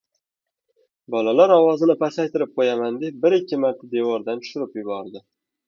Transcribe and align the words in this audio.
Bolalar 1.15 1.53
ovozini 1.57 1.95
pasaytirib 1.99 2.53
qo‘yaman 2.57 2.99
deb, 3.05 3.21
bir-ikki 3.29 3.63
marta 3.67 3.93
devordan 3.95 4.45
tushirib 4.47 4.83
yubordi. 4.85 5.27